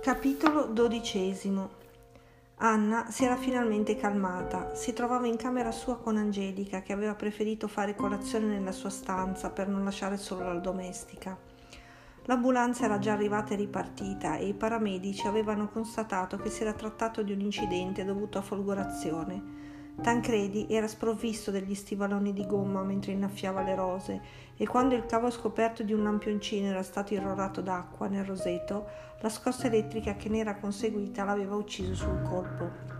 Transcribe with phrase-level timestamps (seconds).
[0.00, 1.68] Capitolo dodicesimo
[2.56, 4.74] Anna si era finalmente calmata.
[4.74, 9.50] Si trovava in camera sua con Angelica, che aveva preferito fare colazione nella sua stanza
[9.50, 11.36] per non lasciare solo la domestica.
[12.24, 17.22] L'ambulanza era già arrivata e ripartita e i paramedici avevano constatato che si era trattato
[17.22, 19.59] di un incidente dovuto a folgorazione.
[20.02, 24.20] Tancredi era sprovvisto degli stivaloni di gomma mentre innaffiava le rose
[24.56, 28.86] e quando il cavo scoperto di un lampioncino era stato irrorato d'acqua nel roseto,
[29.20, 32.98] la scossa elettrica che ne era conseguita l'aveva ucciso sul colpo.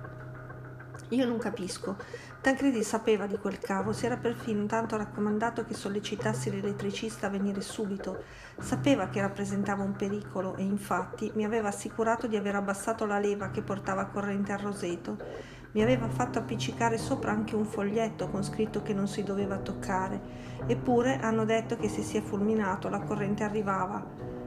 [1.11, 1.97] Io non capisco.
[2.41, 7.63] Tancredi sapeva di quel cavo, si era perfino tanto raccomandato che sollecitassi l'elettricista a venire
[7.63, 8.23] subito.
[8.61, 13.51] Sapeva che rappresentava un pericolo e infatti mi aveva assicurato di aver abbassato la leva
[13.51, 18.83] che portava corrente al roseto mi aveva fatto appiccicare sopra anche un foglietto con scritto
[18.83, 20.21] che non si doveva toccare.
[20.67, 24.05] Eppure hanno detto che se si è fulminato la corrente arrivava.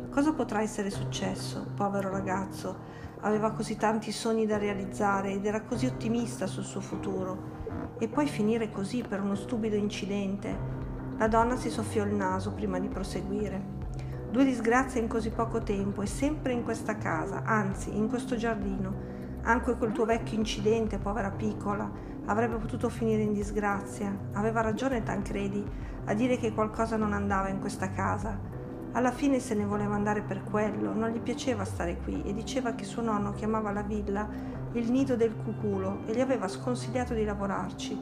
[0.09, 1.71] Cosa potrà essere successo?
[1.75, 3.01] Povero ragazzo.
[3.21, 7.61] Aveva così tanti sogni da realizzare ed era così ottimista sul suo futuro.
[7.99, 10.81] E poi finire così per uno stupido incidente.
[11.17, 13.81] La donna si soffiò il naso prima di proseguire.
[14.29, 19.12] Due disgrazie in così poco tempo e sempre in questa casa, anzi in questo giardino
[19.43, 21.89] anche quel tuo vecchio incidente, povera piccola,
[22.25, 24.15] avrebbe potuto finire in disgrazia.
[24.33, 25.63] Aveva ragione Tancredi
[26.05, 28.39] a dire che qualcosa non andava in questa casa.
[28.93, 32.73] Alla fine se ne voleva andare per quello, non gli piaceva stare qui e diceva
[32.73, 34.27] che suo nonno chiamava la villa
[34.73, 37.99] il nido del cuculo e gli aveva sconsigliato di lavorarci.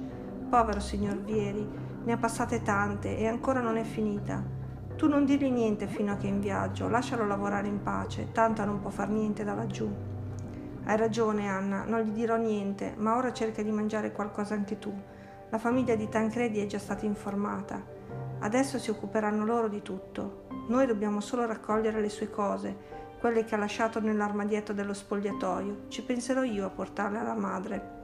[0.49, 1.67] Povero signor Vieri,
[2.03, 4.43] ne ha passate tante e ancora non è finita.
[4.95, 8.63] Tu non dirgli niente fino a che è in viaggio, lascialo lavorare in pace, tanto
[8.63, 10.10] non può far niente da laggiù.
[10.83, 14.91] Hai ragione, Anna, non gli dirò niente, ma ora cerca di mangiare qualcosa anche tu.
[15.51, 17.85] La famiglia di Tancredi è già stata informata.
[18.39, 20.45] Adesso si occuperanno loro di tutto.
[20.69, 22.75] Noi dobbiamo solo raccogliere le sue cose,
[23.19, 25.83] quelle che ha lasciato nell'armadietto dello spogliatoio.
[25.87, 27.99] Ci penserò io a portarle alla madre.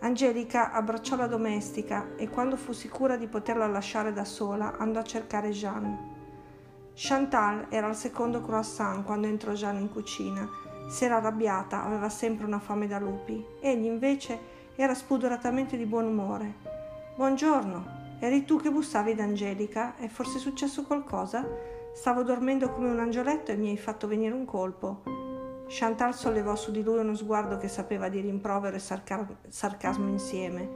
[0.00, 5.04] Angelica abbracciò la domestica e quando fu sicura di poterla lasciare da sola andò a
[5.04, 6.14] cercare Jeanne.
[6.94, 10.48] Chantal era al secondo croissant quando entrò Jeanne in cucina
[10.86, 13.44] si era arrabbiata, aveva sempre una fame da lupi.
[13.60, 14.38] Egli invece
[14.76, 16.54] era spudoratamente di buon umore.
[17.16, 19.96] Buongiorno, eri tu che bussavi ad Angelica?
[19.96, 21.46] È forse successo qualcosa?
[21.94, 25.02] Stavo dormendo come un angioletto e mi hai fatto venire un colpo.
[25.68, 30.68] Chantal sollevò su di lui uno sguardo che sapeva di rimprovero e sarca- sarcasmo insieme.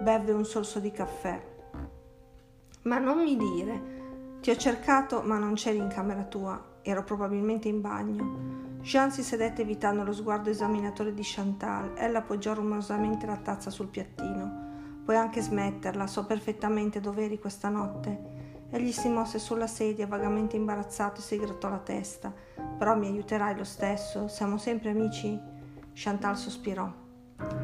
[0.00, 1.38] Bevve un sorso di caffè.
[2.82, 3.98] Ma non mi dire.
[4.40, 6.78] Ti ho cercato, ma non c'eri in camera tua.
[6.80, 8.69] Ero probabilmente in bagno.
[8.82, 11.92] Jean si sedette evitando lo sguardo esaminatore di Chantal.
[11.96, 15.02] Ella appoggiò rumorosamente la tazza sul piattino.
[15.04, 18.68] Puoi anche smetterla, so perfettamente dove eri questa notte.
[18.70, 22.32] Egli si mosse sulla sedia, vagamente imbarazzato, e si grattò la testa.
[22.78, 24.28] Però mi aiuterai lo stesso?
[24.28, 25.38] Siamo sempre amici?
[25.92, 26.90] Chantal sospirò.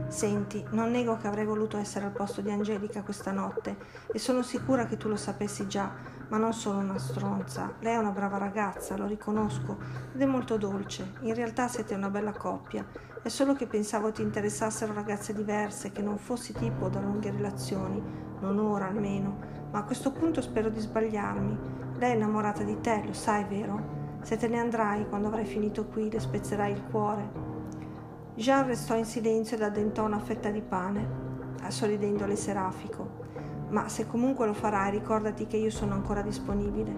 [0.08, 3.76] Senti, non nego che avrei voluto essere al posto di Angelica questa notte
[4.12, 5.92] e sono sicura che tu lo sapessi già,
[6.28, 7.72] ma non sono una stronza.
[7.80, 9.76] Lei è una brava ragazza, lo riconosco,
[10.14, 11.12] ed è molto dolce.
[11.20, 12.84] In realtà siete una bella coppia.
[13.22, 18.02] È solo che pensavo ti interessassero ragazze diverse, che non fossi tipo da lunghe relazioni,
[18.40, 19.38] non ora almeno,
[19.70, 21.58] ma a questo punto spero di sbagliarmi.
[21.98, 23.94] Lei è innamorata di te, lo sai, vero?
[24.22, 27.44] Se te ne andrai, quando avrai finito qui, le spezzerai il cuore.
[28.34, 31.24] Jean restò in silenzio ed addentò una fetta di pane,
[31.68, 33.25] sorridendo le serafico
[33.76, 36.94] ma se comunque lo farai ricordati che io sono ancora disponibile.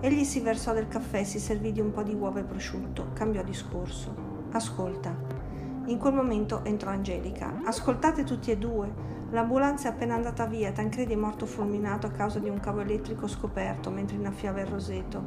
[0.00, 3.40] Egli si versò del caffè, si servì di un po' di uova e prosciutto, cambiò
[3.44, 4.12] discorso.
[4.50, 5.14] Ascolta.
[5.86, 7.60] In quel momento entrò Angelica.
[7.64, 8.92] Ascoltate tutti e due.
[9.30, 13.28] L'ambulanza è appena andata via, Tancredi è morto fulminato a causa di un cavo elettrico
[13.28, 15.22] scoperto mentre innaffiava il roseto.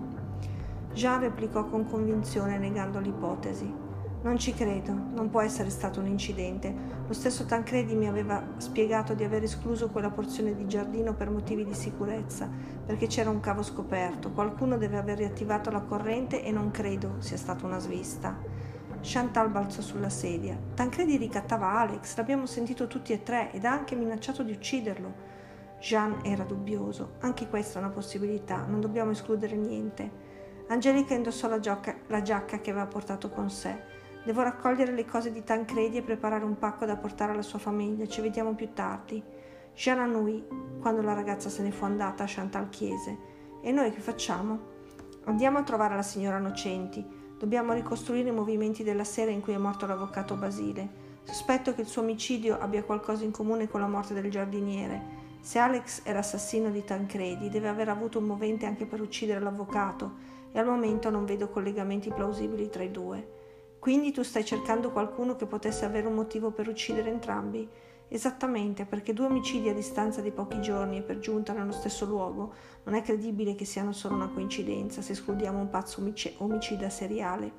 [0.93, 3.90] Jean replicò con convinzione negando l'ipotesi.
[4.23, 6.71] Non ci credo, non può essere stato un incidente.
[7.07, 11.65] Lo stesso Tancredi mi aveva spiegato di aver escluso quella porzione di giardino per motivi
[11.65, 12.47] di sicurezza,
[12.85, 14.31] perché c'era un cavo scoperto.
[14.31, 18.37] Qualcuno deve aver riattivato la corrente e non credo sia stata una svista.
[19.01, 20.55] Chantal balzò sulla sedia.
[20.75, 25.29] Tancredi ricattava Alex, l'abbiamo sentito tutti e tre ed ha anche minacciato di ucciderlo.
[25.79, 27.13] Jean era dubbioso.
[27.21, 30.29] Anche questa è una possibilità, non dobbiamo escludere niente.
[30.67, 33.90] Angelica indossò la, giocca, la giacca che aveva portato con sé.
[34.23, 38.07] Devo raccogliere le cose di Tancredi e preparare un pacco da portare alla sua famiglia.
[38.07, 39.21] Ci vediamo più tardi.
[39.73, 40.45] Jean annui
[40.79, 43.17] quando la ragazza se ne fu andata, Chantal chiese.
[43.61, 44.59] E noi che facciamo?
[45.23, 47.03] Andiamo a trovare la signora Nocenti.
[47.35, 51.09] Dobbiamo ricostruire i movimenti della sera in cui è morto l'avvocato Basile.
[51.23, 55.19] Sospetto che il suo omicidio abbia qualcosa in comune con la morte del giardiniere.
[55.41, 60.29] Se Alex è l'assassino di Tancredi, deve aver avuto un movente anche per uccidere l'avvocato
[60.51, 63.39] e al momento non vedo collegamenti plausibili tra i due.
[63.81, 67.67] Quindi tu stai cercando qualcuno che potesse avere un motivo per uccidere entrambi?
[68.09, 72.53] Esattamente, perché due omicidi a distanza di pochi giorni e per giunta nello stesso luogo
[72.83, 75.99] non è credibile che siano solo una coincidenza se escludiamo un pazzo
[76.37, 77.51] omicida seriale.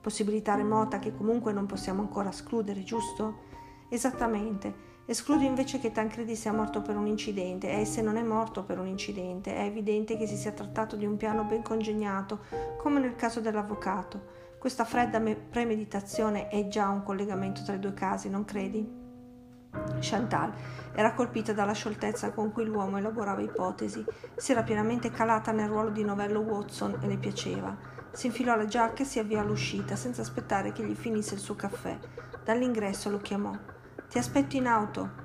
[0.00, 3.40] Possibilità remota che comunque non possiamo ancora escludere, giusto?
[3.90, 4.92] Esattamente.
[5.04, 8.78] Escludo invece che Tancredi sia morto per un incidente e se non è morto per
[8.78, 12.44] un incidente è evidente che si sia trattato di un piano ben congegnato,
[12.78, 14.43] come nel caso dell'avvocato.
[14.64, 15.20] Questa fredda
[15.50, 18.82] premeditazione è già un collegamento tra i due casi, non credi?
[20.00, 20.54] Chantal
[20.94, 24.02] era colpita dalla scioltezza con cui l'uomo elaborava ipotesi,
[24.34, 27.76] si era pienamente calata nel ruolo di novello Watson e le piaceva.
[28.10, 31.56] Si infilò la giacca e si avviò all'uscita senza aspettare che gli finisse il suo
[31.56, 31.98] caffè.
[32.42, 33.52] Dall'ingresso lo chiamò.
[34.08, 35.23] Ti aspetto in auto.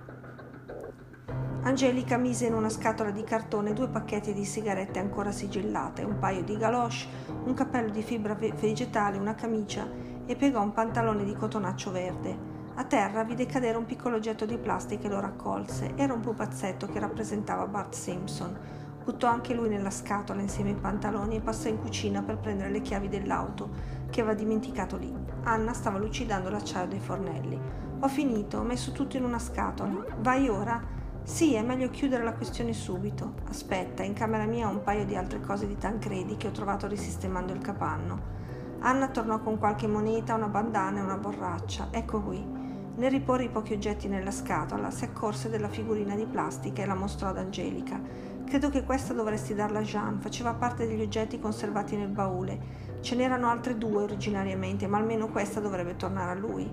[1.69, 6.41] Angelica mise in una scatola di cartone due pacchetti di sigarette ancora sigillate, un paio
[6.41, 7.05] di galoche,
[7.43, 9.87] un cappello di fibra vegetale, una camicia
[10.25, 12.35] e piegò un pantalone di cotonaccio verde.
[12.73, 15.91] A terra vide cadere un piccolo oggetto di plastica e lo raccolse.
[15.95, 18.57] Era un pupazzetto che rappresentava Bart Simpson.
[19.03, 22.81] Buttò anche lui nella scatola insieme ai pantaloni e passò in cucina per prendere le
[22.81, 23.69] chiavi dell'auto
[24.09, 25.13] che aveva dimenticato lì.
[25.43, 27.61] Anna stava lucidando l'acciaio dei fornelli.
[27.99, 30.03] Ho finito, ho messo tutto in una scatola.
[30.17, 30.97] Vai ora?
[31.23, 33.33] Sì, è meglio chiudere la questione subito.
[33.49, 36.87] Aspetta, in camera mia ho un paio di altre cose di Tancredi che ho trovato
[36.87, 38.37] risistemando il capanno.
[38.79, 41.89] Anna tornò con qualche moneta, una bandana e una borraccia.
[41.91, 42.57] Ecco qui.
[42.95, 46.95] Nel riporre i pochi oggetti nella scatola, si accorse della figurina di plastica e la
[46.95, 48.01] mostrò ad Angelica.
[48.45, 52.59] Credo che questa dovresti darla a Jean, faceva parte degli oggetti conservati nel baule.
[53.01, 56.69] Ce n'erano altre due originariamente, ma almeno questa dovrebbe tornare a lui.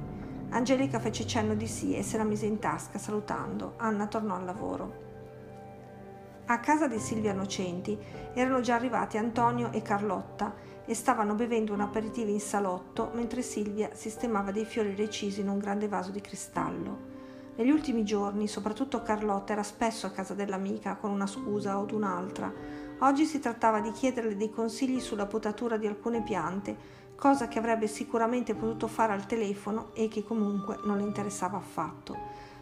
[0.51, 3.75] Angelica fece cenno di sì e se la mise in tasca, salutando.
[3.77, 5.05] Anna tornò al lavoro.
[6.47, 7.99] A casa di Silvia Nocenti
[8.33, 10.55] erano già arrivati Antonio e Carlotta
[10.85, 15.59] e stavano bevendo un aperitivo in salotto mentre Silvia sistemava dei fiori recisi in un
[15.59, 17.15] grande vaso di cristallo.
[17.57, 22.53] Negli ultimi giorni, soprattutto Carlotta era spesso a casa dell'amica con una scusa o un'altra.
[23.01, 26.77] Oggi si trattava di chiederle dei consigli sulla potatura di alcune piante,
[27.17, 32.17] cosa che avrebbe sicuramente potuto fare al telefono e che comunque non le interessava affatto.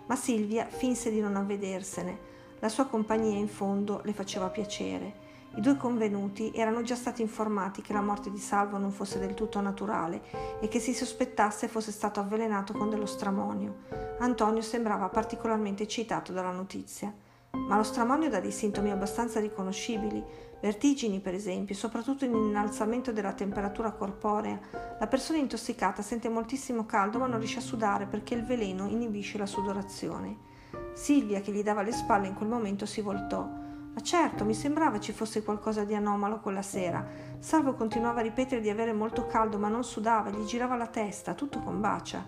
[0.06, 2.33] Ma Silvia finse di non avvedersene.
[2.61, 5.25] La sua compagnia in fondo le faceva piacere
[5.56, 9.35] i due convenuti erano già stati informati che la morte di Salvo non fosse del
[9.35, 10.21] tutto naturale
[10.61, 13.83] e che si sospettasse fosse stato avvelenato con dello stramonio.
[14.19, 17.15] Antonio sembrava particolarmente eccitato dalla notizia.
[17.53, 20.23] Ma lo stramonio dà dei sintomi abbastanza riconoscibili,
[20.64, 24.58] vertigini per esempio, soprattutto in innalzamento della temperatura corporea.
[24.99, 29.37] La persona intossicata sente moltissimo caldo ma non riesce a sudare perché il veleno inibisce
[29.37, 30.52] la sudorazione.
[30.94, 33.43] Silvia, che gli dava le spalle in quel momento, si voltò.
[33.43, 37.06] Ma certo, mi sembrava ci fosse qualcosa di anomalo quella sera.
[37.38, 41.34] Salvo continuava a ripetere di avere molto caldo, ma non sudava, gli girava la testa,
[41.34, 42.25] tutto con bacia.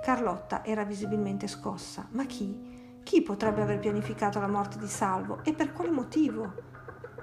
[0.00, 2.06] Carlotta era visibilmente scossa.
[2.12, 3.00] Ma chi?
[3.02, 6.73] Chi potrebbe aver pianificato la morte di Salvo e per quale motivo?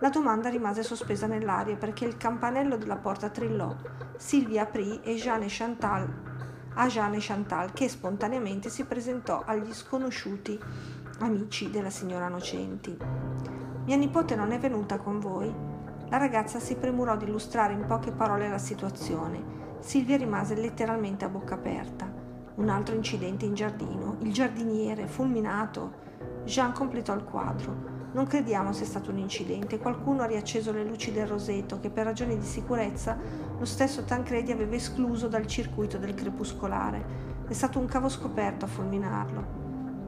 [0.01, 3.75] La domanda rimase sospesa nell'aria perché il campanello della porta trillò.
[4.17, 6.29] Silvia aprì e Jeanne Chantal
[6.75, 10.57] a Jeanne Chantal che spontaneamente si presentò agli sconosciuti
[11.19, 12.97] amici della signora Nocenti.
[13.85, 15.53] Mia nipote non è venuta con voi?
[16.09, 19.59] La ragazza si premurò di illustrare in poche parole la situazione.
[19.79, 22.11] Silvia rimase letteralmente a bocca aperta.
[22.55, 24.17] Un altro incidente in giardino.
[24.21, 26.09] Il giardiniere, fulminato.
[26.45, 27.90] Jean completò il quadro.
[28.13, 29.79] Non crediamo sia stato un incidente.
[29.79, 33.17] Qualcuno ha riacceso le luci del roseto che per ragioni di sicurezza
[33.57, 37.29] lo stesso Tancredi aveva escluso dal circuito del crepuscolare.
[37.47, 39.59] È stato un cavo scoperto a fulminarlo.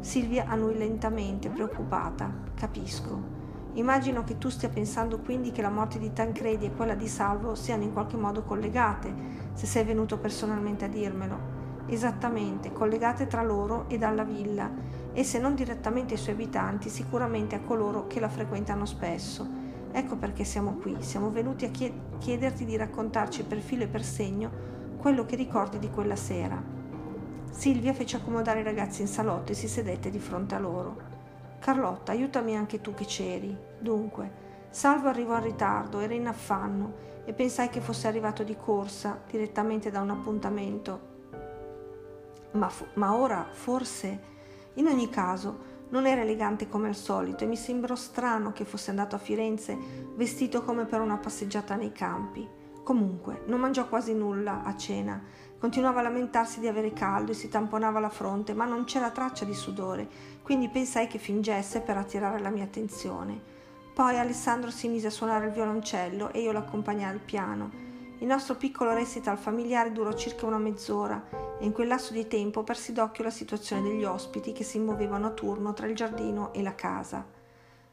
[0.01, 2.29] Silvia annui lentamente, preoccupata.
[2.55, 3.41] Capisco.
[3.75, 7.55] Immagino che tu stia pensando quindi che la morte di Tancredi e quella di Salvo
[7.55, 9.13] siano in qualche modo collegate,
[9.53, 11.61] se sei venuto personalmente a dirmelo.
[11.87, 14.69] Esattamente, collegate tra loro e dalla villa,
[15.13, 19.47] e se non direttamente ai suoi abitanti, sicuramente a coloro che la frequentano spesso.
[19.91, 24.51] Ecco perché siamo qui, siamo venuti a chiederti di raccontarci per filo e per segno
[24.97, 26.61] quello che ricordi di quella sera.
[27.51, 31.11] Silvia fece accomodare i ragazzi in salotto e si sedette di fronte a loro.
[31.59, 33.55] Carlotta, aiutami anche tu che c'eri.
[33.79, 34.43] Dunque,
[34.73, 36.93] Salvo arrivò in ritardo, era in affanno
[37.25, 40.99] e pensai che fosse arrivato di corsa, direttamente da un appuntamento.
[42.53, 44.31] Ma, fu- ma ora, forse...
[44.75, 48.89] In ogni caso, non era elegante come al solito e mi sembrò strano che fosse
[48.89, 49.77] andato a Firenze
[50.15, 52.47] vestito come per una passeggiata nei campi.
[52.83, 55.21] Comunque, non mangiò quasi nulla a cena
[55.63, 59.45] Continuava a lamentarsi di avere caldo e si tamponava la fronte, ma non c'era traccia
[59.45, 60.09] di sudore,
[60.41, 63.39] quindi pensai che fingesse per attirare la mia attenzione.
[63.93, 67.92] Poi Alessandro si mise a suonare il violoncello e io l'accompagnai al piano.
[68.23, 72.63] Il nostro piccolo recital familiare durò circa una mezz'ora e in quel lasso di tempo
[72.63, 76.61] persi d'occhio la situazione degli ospiti che si muovevano a turno tra il giardino e
[76.61, 77.25] la casa.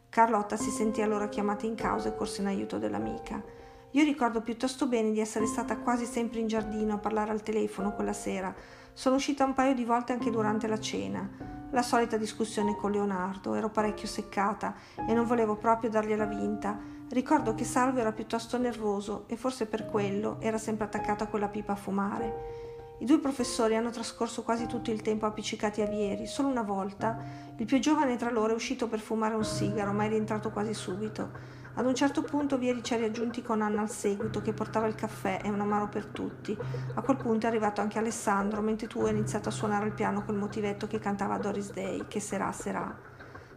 [0.09, 3.43] Carlotta si sentì allora chiamata in causa e corse in aiuto dell'amica.
[3.91, 7.93] Io ricordo piuttosto bene di essere stata quasi sempre in giardino a parlare al telefono
[7.93, 8.55] quella sera.
[8.93, 11.60] Sono uscita un paio di volte anche durante la cena.
[11.73, 14.75] La solita discussione con Leonardo, ero parecchio seccata
[15.07, 16.77] e non volevo proprio dargliela vinta.
[17.11, 21.47] Ricordo che Salvo era piuttosto nervoso e forse per quello era sempre attaccato a quella
[21.47, 22.59] pipa a fumare.
[22.99, 26.27] I due professori hanno trascorso quasi tutto il tempo appiccicati a Vieri.
[26.27, 27.19] Solo una volta
[27.57, 30.75] il più giovane tra loro è uscito per fumare un sigaro, ma è rientrato quasi
[30.75, 31.31] subito.
[31.75, 34.95] Ad un certo punto Vieri ci ha riaggiunti con Anna al seguito, che portava il
[34.95, 36.57] caffè e un amaro per tutti.
[36.95, 40.25] A quel punto è arrivato anche Alessandro, mentre tu hai iniziato a suonare il piano
[40.25, 42.95] col motivetto che cantava Doris Day, che sarà, sarà.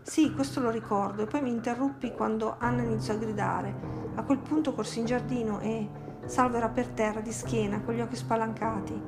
[0.02, 3.76] Sì, questo lo ricordo, e poi mi interruppi quando Anna iniziò a gridare.
[4.16, 8.02] A quel punto corsi in giardino e Salvo era per terra, di schiena, con gli
[8.02, 9.02] occhi spalancati.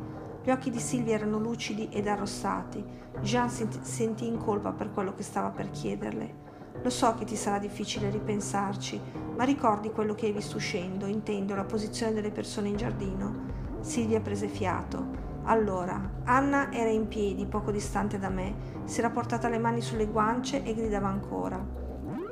[0.43, 2.83] Gli occhi di Silvia erano lucidi ed arrossati.
[3.21, 6.44] Jean si sentì in colpa per quello che stava per chiederle.
[6.85, 9.01] Lo so che ti sarà difficile ripensarci,
[9.35, 13.33] ma ricordi quello che hai visto uscendo, intendo la posizione delle persone in giardino.
[13.79, 15.03] Silvia prese fiato.
[15.45, 20.05] Allora, Anna era in piedi, poco distante da me, si era portata le mani sulle
[20.05, 21.59] guance e gridava ancora.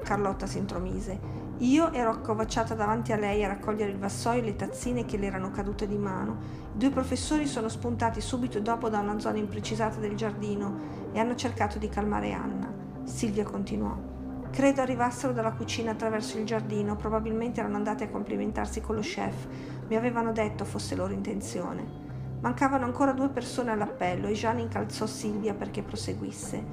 [0.03, 1.19] Carlotta si intromise.
[1.57, 5.25] Io ero accovacciata davanti a lei a raccogliere il vassoio e le tazzine che le
[5.25, 6.37] erano cadute di mano.
[6.75, 11.33] I due professori sono spuntati subito dopo da una zona imprecisata del giardino e hanno
[11.33, 12.71] cercato di calmare Anna.
[13.03, 14.12] Silvia continuò.
[14.53, 19.47] Credo arrivassero dalla cucina attraverso il giardino, probabilmente erano andati a complimentarsi con lo chef.
[19.87, 21.83] Mi avevano detto fosse loro intenzione.
[22.39, 26.63] Mancavano ancora due persone all'appello e Jeanne incalzò Silvia perché proseguisse.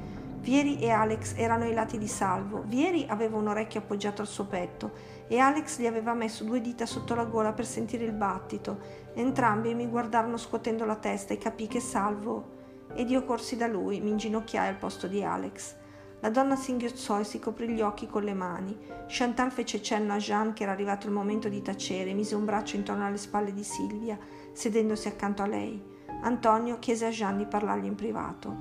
[0.40, 2.64] Vieri e Alex erano ai lati di Salvo.
[2.66, 4.92] Vieri aveva un orecchio appoggiato al suo petto
[5.26, 8.78] e Alex gli aveva messo due dita sotto la gola per sentire il battito.
[9.14, 12.58] Entrambi mi guardarono scuotendo la testa e capì che Salvo.
[12.92, 15.78] Ed io corsi da lui, mi inginocchiai al posto di Alex.
[16.20, 18.76] La donna singhiozzò e si coprì gli occhi con le mani.
[19.08, 22.44] Chantal fece cenno a Jean che era arrivato il momento di tacere e mise un
[22.44, 24.18] braccio intorno alle spalle di Silvia,
[24.52, 25.82] sedendosi accanto a lei.
[26.22, 28.54] Antonio chiese a Jean di parlargli in privato.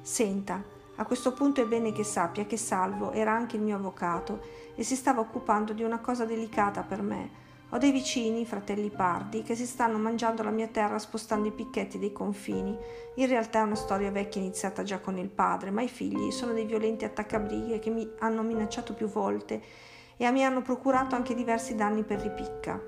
[0.00, 0.62] Senta,
[0.96, 4.40] a questo punto è bene che sappia che Salvo era anche il mio avvocato
[4.74, 7.42] e si stava occupando di una cosa delicata per me
[7.74, 11.98] ho dei vicini, fratelli pardi, che si stanno mangiando la mia terra spostando i picchetti
[11.98, 12.78] dei confini.
[13.16, 16.52] In realtà è una storia vecchia iniziata già con il padre, ma i figli sono
[16.52, 19.60] dei violenti attaccabrighe che mi hanno minacciato più volte
[20.16, 22.80] e mi hanno procurato anche diversi danni per ripicca.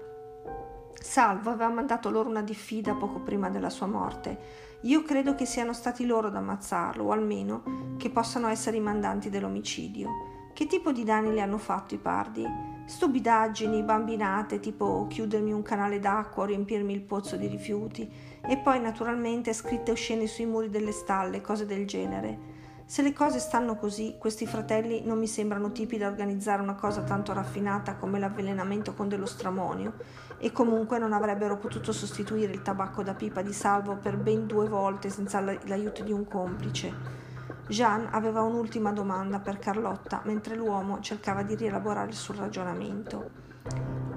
[0.94, 4.38] Salvo aveva mandato loro una diffida poco prima della sua morte.
[4.82, 9.30] Io credo che siano stati loro ad ammazzarlo, o almeno che possano essere i mandanti
[9.30, 10.35] dell'omicidio.
[10.56, 12.42] Che tipo di danni le hanno fatto i pardi?
[12.86, 18.10] Stupidaggini, bambinate, tipo chiudermi un canale d'acqua o riempirmi il pozzo di rifiuti,
[18.40, 22.38] e poi naturalmente scritte oscene sui muri delle stalle, cose del genere.
[22.86, 27.02] Se le cose stanno così, questi fratelli non mi sembrano tipi da organizzare una cosa
[27.02, 29.92] tanto raffinata come l'avvelenamento con dello stramonio,
[30.38, 34.68] e comunque non avrebbero potuto sostituire il tabacco da pipa di salvo per ben due
[34.68, 37.25] volte senza l'aiuto di un complice.
[37.68, 43.30] Jean aveva un'ultima domanda per Carlotta mentre l'uomo cercava di rielaborare il suo ragionamento.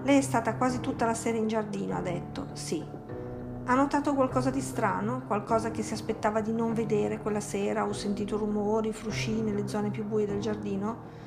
[0.03, 2.49] Lei è stata quasi tutta la sera in giardino, ha detto.
[2.53, 2.85] Sì.
[3.65, 5.23] Ha notato qualcosa di strano?
[5.25, 9.89] Qualcosa che si aspettava di non vedere quella sera o sentito rumori, frusci nelle zone
[9.89, 11.17] più buie del giardino?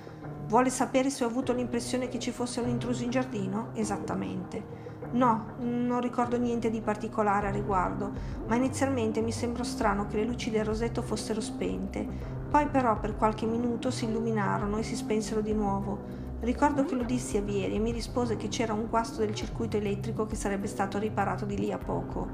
[0.46, 3.70] Vuole sapere se ho avuto l'impressione che ci fosse un intruso in giardino?
[3.74, 4.91] Esattamente.
[5.12, 8.10] No, non ricordo niente di particolare a riguardo,
[8.46, 12.06] ma inizialmente mi sembrò strano che le luci del rosetto fossero spente.
[12.50, 16.30] Poi però per qualche minuto si illuminarono e si spensero di nuovo.
[16.40, 19.76] Ricordo che lo dissi a Vieri e mi rispose che c'era un guasto del circuito
[19.76, 22.26] elettrico che sarebbe stato riparato di lì a poco.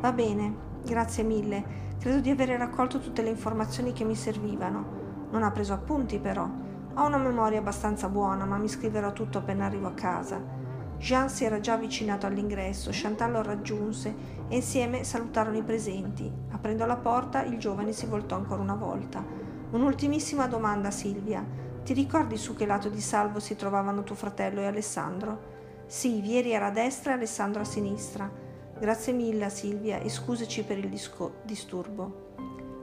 [0.00, 1.86] Va bene, grazie mille.
[1.98, 5.26] Credo di avere raccolto tutte le informazioni che mi servivano.
[5.30, 6.48] Non ha preso appunti però.
[6.94, 10.57] Ho una memoria abbastanza buona, ma mi scriverò tutto appena arrivo a casa.
[10.98, 14.14] Jean si era già avvicinato all'ingresso, Chantal lo raggiunse
[14.48, 16.30] e insieme salutarono i presenti.
[16.50, 19.24] Aprendo la porta, il giovane si voltò ancora una volta.
[19.70, 21.44] Un'ultimissima domanda, Silvia.
[21.84, 25.56] Ti ricordi su che lato di salvo si trovavano tuo fratello e Alessandro?
[25.86, 28.30] Sì, Vieri era a destra e Alessandro a sinistra.
[28.78, 32.26] Grazie mille, Silvia, e scusaci per il disco- disturbo.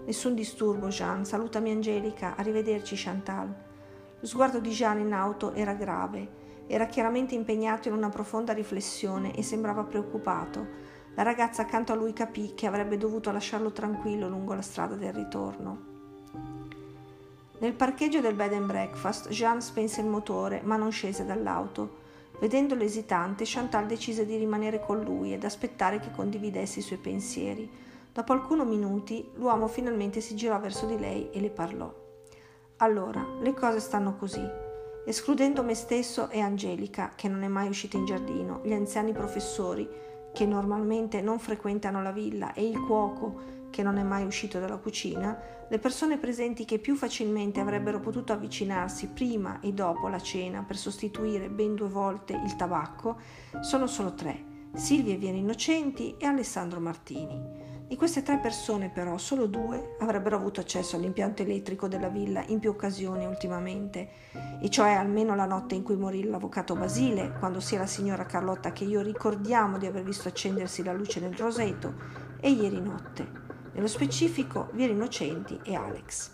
[0.05, 1.25] Nessun disturbo, Jean.
[1.25, 2.35] Salutami Angelica.
[2.35, 3.53] Arrivederci, Chantal.
[4.19, 6.43] Lo sguardo di Jean in auto era grave.
[6.67, 10.93] Era chiaramente impegnato in una profonda riflessione e sembrava preoccupato.
[11.15, 15.13] La ragazza accanto a lui capì che avrebbe dovuto lasciarlo tranquillo lungo la strada del
[15.13, 15.93] ritorno.
[17.59, 22.03] Nel parcheggio del bed and breakfast Jean spense il motore ma non scese dall'auto.
[22.39, 27.69] Vedendolo esitante, Chantal decise di rimanere con lui ed aspettare che condividesse i suoi pensieri.
[28.11, 31.93] Dopo alcuni minuti, l'uomo finalmente si girò verso di lei e le parlò.
[32.77, 34.64] Allora, le cose stanno così.
[35.07, 39.87] Escludendo me stesso e Angelica, che non è mai uscita in giardino, gli anziani professori,
[40.33, 44.77] che normalmente non frequentano la villa, e il cuoco, che non è mai uscito dalla
[44.77, 45.37] cucina,
[45.69, 50.77] le persone presenti che più facilmente avrebbero potuto avvicinarsi prima e dopo la cena per
[50.77, 53.19] sostituire ben due volte il tabacco
[53.61, 57.64] sono solo tre, Silvia Viene Innocenti e Alessandro Martini.
[57.87, 62.57] Di queste tre persone però solo due avrebbero avuto accesso all'impianto elettrico della villa in
[62.57, 64.09] più occasioni ultimamente,
[64.59, 68.71] e cioè almeno la notte in cui morì l'avvocato Basile, quando sia la signora Carlotta
[68.71, 71.93] che io ricordiamo di aver visto accendersi la luce nel roseto,
[72.39, 73.43] e ieri notte.
[73.73, 76.31] Nello specifico, Vieri Innocenti e Alex.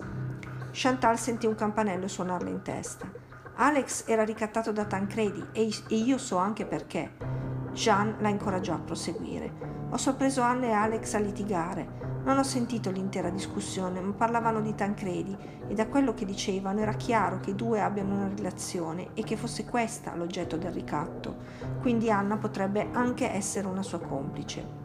[0.72, 3.12] Chantal sentì un campanello suonarle in testa.
[3.56, 7.51] Alex era ricattato da Tancredi e io so anche perché.
[7.74, 9.80] Jean la incoraggiò a proseguire.
[9.90, 12.00] Ho sorpreso Anne e Alex a litigare.
[12.24, 15.36] Non ho sentito l'intera discussione, ma parlavano di Tancredi
[15.68, 19.38] e da quello che dicevano era chiaro che i due abbiano una relazione e che
[19.38, 21.36] fosse questa l'oggetto del ricatto.
[21.80, 24.80] Quindi Anna potrebbe anche essere una sua complice.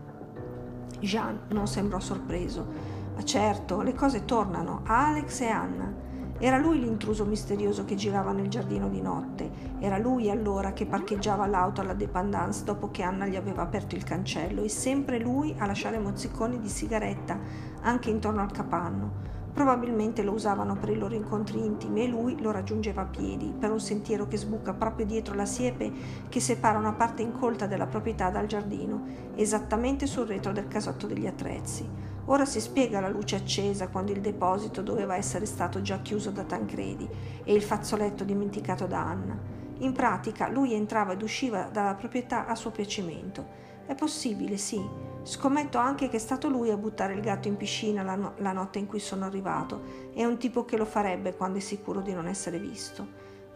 [1.01, 2.95] Jean non sembrò sorpreso.
[3.15, 5.93] Ma certo, le cose tornano a Alex e Anna.
[6.39, 9.51] Era lui l'intruso misterioso che girava nel giardino di notte.
[9.79, 14.05] Era lui allora che parcheggiava l'auto alla dépendance dopo che Anna gli aveva aperto il
[14.05, 17.39] cancello e sempre lui a lasciare mozziconi di sigaretta
[17.81, 19.35] anche intorno al capanno.
[19.57, 23.71] Probabilmente lo usavano per i loro incontri intimi e lui lo raggiungeva a piedi, per
[23.71, 25.91] un sentiero che sbuca proprio dietro la siepe
[26.29, 29.03] che separa una parte incolta della proprietà dal giardino,
[29.35, 31.89] esattamente sul retro del casotto degli attrezzi.
[32.27, 36.45] Ora si spiega la luce accesa quando il deposito doveva essere stato già chiuso da
[36.45, 37.09] Tancredi
[37.45, 39.39] e il fazzoletto dimenticato da Anna.
[39.79, 43.65] In pratica lui entrava ed usciva dalla proprietà a suo piacimento.
[43.87, 44.81] È possibile, sì,
[45.27, 48.53] Scommetto anche che è stato lui a buttare il gatto in piscina la, no- la
[48.53, 50.11] notte in cui sono arrivato.
[50.15, 53.05] È un tipo che lo farebbe quando è sicuro di non essere visto.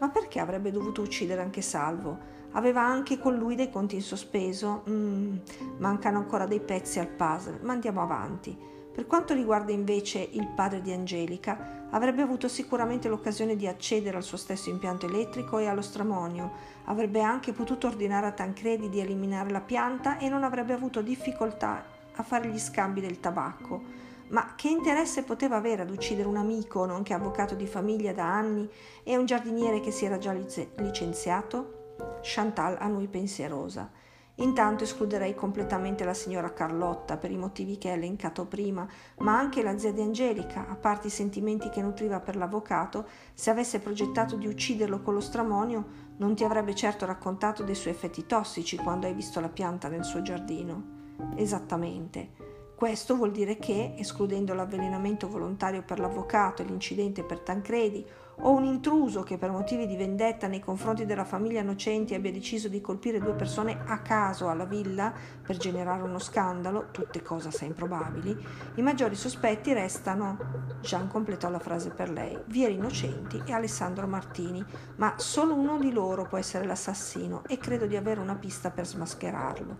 [0.00, 2.18] Ma perché avrebbe dovuto uccidere anche Salvo?
[2.52, 4.82] Aveva anche con lui dei conti in sospeso?
[4.88, 5.36] Mm,
[5.78, 8.56] mancano ancora dei pezzi al puzzle, ma andiamo avanti.
[8.92, 14.24] Per quanto riguarda invece il padre di Angelica, avrebbe avuto sicuramente l'occasione di accedere al
[14.24, 16.50] suo stesso impianto elettrico e allo stramonio,
[16.84, 21.84] avrebbe anche potuto ordinare a Tancredi di eliminare la pianta e non avrebbe avuto difficoltà
[22.16, 24.08] a fare gli scambi del tabacco.
[24.28, 28.68] Ma che interesse poteva avere ad uccidere un amico, nonché avvocato di famiglia da anni,
[29.02, 30.32] e un giardiniere che si era già
[30.76, 31.79] licenziato?
[32.22, 33.90] Chantal annui pensierosa.
[34.36, 39.62] Intanto escluderei completamente la signora Carlotta per i motivi che hai elencato prima, ma anche
[39.62, 44.36] la zia di Angelica, a parte i sentimenti che nutriva per l'avvocato, se avesse progettato
[44.36, 45.84] di ucciderlo con lo stramonio,
[46.16, 50.04] non ti avrebbe certo raccontato dei suoi effetti tossici quando hai visto la pianta nel
[50.04, 50.98] suo giardino.
[51.36, 52.48] Esattamente.
[52.74, 58.02] Questo vuol dire che, escludendo l'avvelenamento volontario per l'avvocato e l'incidente per Tancredi,
[58.42, 62.68] o un intruso che per motivi di vendetta nei confronti della famiglia Nocenti abbia deciso
[62.68, 67.68] di colpire due persone a caso alla villa per generare uno scandalo, tutte cose assai
[67.68, 68.36] improbabili,
[68.76, 70.38] i maggiori sospetti restano,
[70.80, 74.64] Jean completò la frase per lei, Vieri Innocenti e Alessandro Martini,
[74.96, 78.86] ma solo uno di loro può essere l'assassino e credo di avere una pista per
[78.86, 79.76] smascherarlo.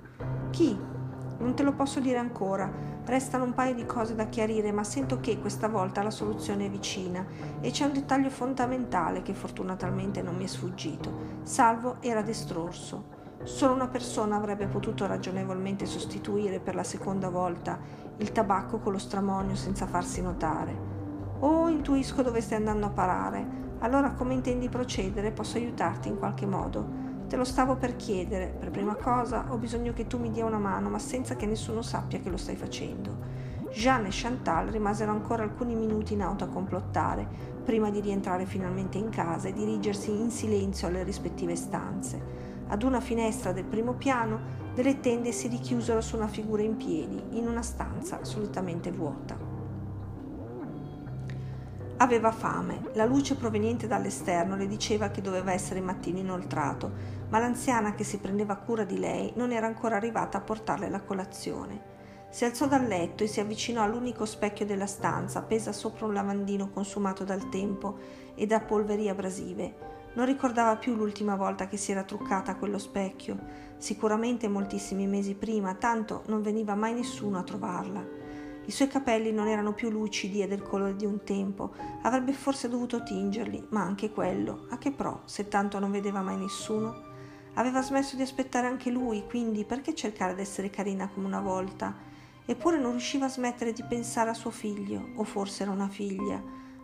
[0.51, 0.79] Chi?
[1.41, 2.71] Non te lo posso dire ancora,
[3.07, 6.71] restano un paio di cose da chiarire, ma sento che questa volta la soluzione è
[6.71, 7.25] vicina
[7.61, 11.39] e c'è un dettaglio fondamentale che fortunatamente non mi è sfuggito.
[11.43, 13.19] Salvo era destrorso.
[13.43, 17.79] Solo una persona avrebbe potuto ragionevolmente sostituire per la seconda volta
[18.19, 20.77] il tabacco con lo stramonio senza farsi notare.
[21.39, 23.59] Oh, intuisco dove stai andando a parare.
[23.79, 25.33] Allora come intendi procedere?
[25.33, 27.00] Posso aiutarti in qualche modo?
[27.31, 28.53] Te lo stavo per chiedere.
[28.59, 31.81] Per prima cosa ho bisogno che tu mi dia una mano, ma senza che nessuno
[31.81, 33.19] sappia che lo stai facendo.
[33.71, 37.25] Jeanne e Chantal rimasero ancora alcuni minuti in auto a complottare,
[37.65, 42.21] prima di rientrare finalmente in casa e dirigersi in silenzio alle rispettive stanze.
[42.67, 44.41] Ad una finestra del primo piano,
[44.75, 49.51] delle tende si richiusero su una figura in piedi, in una stanza solitamente vuota.
[51.99, 57.95] Aveva fame, la luce proveniente dall'esterno le diceva che doveva essere mattino inoltrato, ma l'anziana
[57.95, 61.99] che si prendeva cura di lei non era ancora arrivata a portarle la colazione.
[62.29, 66.71] Si alzò dal letto e si avvicinò all'unico specchio della stanza, appesa sopra un lavandino
[66.71, 67.99] consumato dal tempo
[68.35, 69.99] e da polveri abrasive.
[70.15, 73.39] Non ricordava più l'ultima volta che si era truccata a quello specchio,
[73.79, 78.05] sicuramente moltissimi mesi prima, tanto non veniva mai nessuno a trovarla.
[78.65, 82.69] I suoi capelli non erano più lucidi e del colore di un tempo, avrebbe forse
[82.69, 87.10] dovuto tingerli, ma anche quello, a che pro, se tanto non vedeva mai nessuno?
[87.55, 91.95] Aveva smesso di aspettare anche lui, quindi perché cercare di essere carina come una volta?
[92.47, 96.43] Eppure non riusciva a smettere di pensare a suo figlio, o forse era una figlia.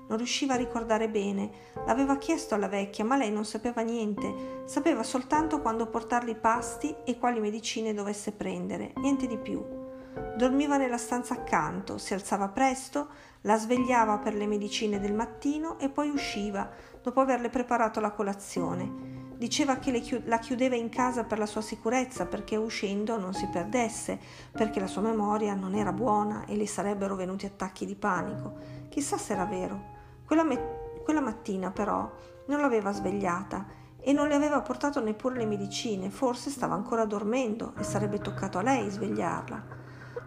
[0.09, 1.50] Non riusciva a ricordare bene.
[1.87, 4.62] L'aveva chiesto alla vecchia, ma lei non sapeva niente.
[4.66, 9.64] Sapeva soltanto quando portargli i pasti e quali medicine dovesse prendere, niente di più.
[10.37, 13.09] Dormiva nella stanza accanto, si alzava presto,
[13.42, 16.70] la svegliava per le medicine del mattino e poi usciva,
[17.02, 19.15] dopo averle preparato la colazione.
[19.37, 23.46] Diceva che chi- la chiudeva in casa per la sua sicurezza, perché uscendo non si
[23.49, 24.18] perdesse,
[24.51, 28.55] perché la sua memoria non era buona e le sarebbero venuti attacchi di panico.
[28.88, 29.94] Chissà se era vero.
[30.25, 32.11] Quella, me- quella mattina però
[32.46, 33.66] non l'aveva svegliata
[34.01, 38.57] e non le aveva portato neppure le medicine, forse stava ancora dormendo e sarebbe toccato
[38.59, 39.66] a lei svegliarla.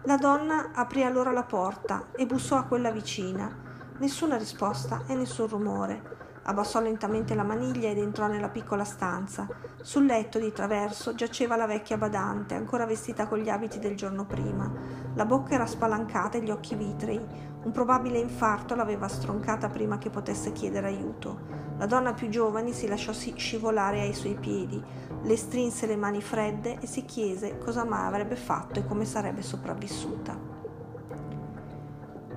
[0.04, 3.68] La donna aprì allora la porta e bussò a quella vicina.
[3.98, 6.39] Nessuna risposta e nessun rumore.
[6.50, 9.46] Abbassò lentamente la maniglia ed entrò nella piccola stanza.
[9.82, 14.26] Sul letto di traverso giaceva la vecchia badante, ancora vestita con gli abiti del giorno
[14.26, 14.68] prima.
[15.14, 17.20] La bocca era spalancata e gli occhi vitrei.
[17.62, 21.38] Un probabile infarto l'aveva stroncata prima che potesse chiedere aiuto.
[21.78, 24.82] La donna più giovane si lasciò scivolare ai suoi piedi,
[25.22, 29.42] le strinse le mani fredde e si chiese cosa mai avrebbe fatto e come sarebbe
[29.42, 30.59] sopravvissuta.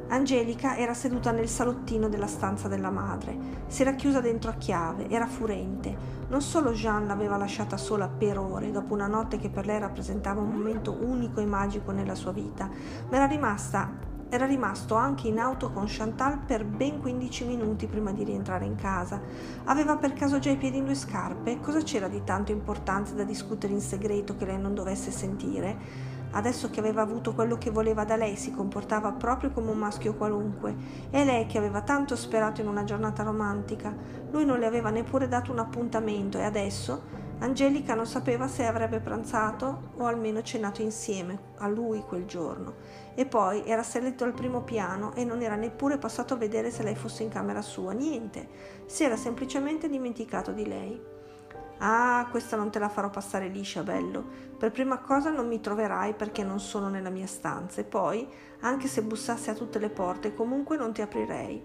[0.09, 3.37] Angelica era seduta nel salottino della stanza della madre.
[3.67, 5.95] Si era chiusa dentro a chiave, era furente.
[6.27, 10.41] Non solo Jean l'aveva lasciata sola per ore, dopo una notte che per lei rappresentava
[10.41, 12.69] un momento unico e magico nella sua vita,
[13.09, 18.11] ma era rimasta era rimasto anche in auto con Chantal per ben 15 minuti prima
[18.11, 19.21] di rientrare in casa.
[19.65, 21.59] Aveva per caso già i piedi in due scarpe?
[21.59, 25.77] Cosa c'era di tanto importante da discutere in segreto che lei non dovesse sentire?
[26.33, 30.15] Adesso che aveva avuto quello che voleva da lei si comportava proprio come un maschio
[30.15, 30.75] qualunque.
[31.09, 33.95] E lei che aveva tanto sperato in una giornata romantica.
[34.31, 39.01] Lui non le aveva neppure dato un appuntamento e adesso Angelica non sapeva se avrebbe
[39.01, 42.75] pranzato o almeno cenato insieme a lui quel giorno.
[43.15, 46.83] E poi era salito al primo piano e non era neppure passato a vedere se
[46.83, 48.47] lei fosse in camera sua, niente.
[48.85, 51.12] Si era semplicemente dimenticato di lei.
[51.85, 54.23] Ah, questa non te la farò passare liscia, bello.
[54.57, 58.25] Per prima cosa non mi troverai perché non sono nella mia stanza e poi,
[58.61, 61.61] anche se bussassi a tutte le porte, comunque non ti aprirei.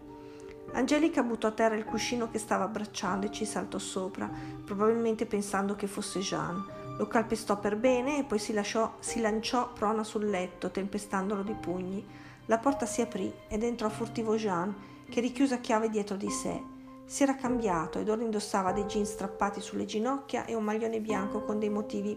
[0.73, 4.29] Angelica buttò a terra il cuscino che stava abbracciando e ci saltò sopra,
[4.65, 6.67] probabilmente pensando che fosse Jean.
[6.99, 11.55] Lo calpestò per bene e poi si, lasciò, si lanciò prona sul letto, tempestandolo di
[11.55, 12.05] pugni.
[12.47, 14.75] La porta si aprì ed entrò furtivo Jean,
[15.09, 16.77] che richiuse a chiave dietro di sé.
[17.09, 21.43] Si era cambiato ed ora indossava dei jeans strappati sulle ginocchia e un maglione bianco
[21.43, 22.15] con dei motivi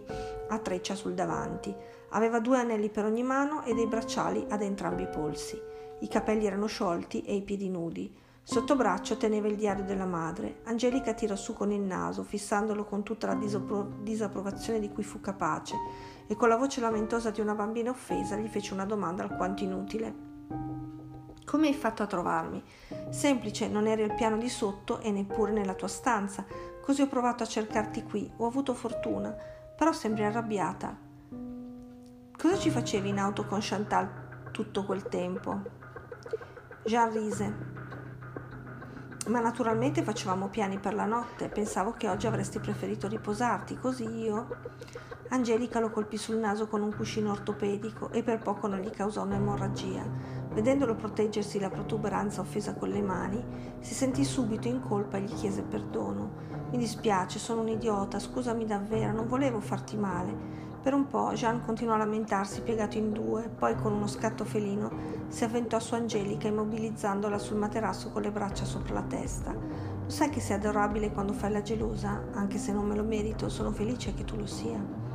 [0.50, 1.74] a treccia sul davanti.
[2.10, 5.58] Aveva due anelli per ogni mano e dei bracciali ad entrambi i polsi.
[6.02, 8.14] I capelli erano sciolti e i piedi nudi.
[8.44, 10.60] Sotto braccio teneva il diario della madre.
[10.66, 15.22] Angelica tirò su con il naso, fissandolo con tutta la disapro- disapprovazione di cui fu
[15.22, 15.78] capace,
[16.28, 21.01] e con la voce lamentosa di una bambina offesa gli fece una domanda alquanto inutile.
[21.52, 22.64] Come hai fatto a trovarmi?
[23.10, 26.46] Semplice, non eri al piano di sotto e neppure nella tua stanza,
[26.82, 29.36] così ho provato a cercarti qui, ho avuto fortuna,
[29.76, 30.96] però sembri arrabbiata.
[32.38, 35.60] Cosa ci facevi in auto con Chantal tutto quel tempo?
[36.86, 37.56] Jean rise.
[39.28, 41.50] Ma naturalmente facevamo piani per la notte.
[41.50, 44.48] Pensavo che oggi avresti preferito riposarti, così io.
[45.32, 49.24] Angelica lo colpì sul naso con un cuscino ortopedico e per poco non gli causò
[49.24, 50.41] un'emorragia.
[50.54, 53.42] Vedendolo proteggersi la protuberanza offesa con le mani,
[53.80, 56.50] si sentì subito in colpa e gli chiese perdono.
[56.72, 60.60] Mi dispiace, sono un idiota, scusami davvero, non volevo farti male.
[60.82, 64.92] Per un po' Jean continuò a lamentarsi piegato in due, poi con uno scatto felino
[65.28, 69.54] si avventò su Angelica immobilizzandola sul materasso con le braccia sopra la testa.
[69.54, 72.24] Lo sai che sei adorabile quando fai la gelosa?
[72.34, 75.11] Anche se non me lo merito, sono felice che tu lo sia.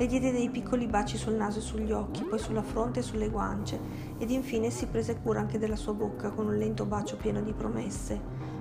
[0.00, 3.28] Le diede dei piccoli baci sul naso e sugli occhi, poi sulla fronte e sulle
[3.28, 3.78] guance,
[4.16, 7.52] ed infine si prese cura anche della sua bocca con un lento bacio pieno di
[7.52, 8.18] promesse.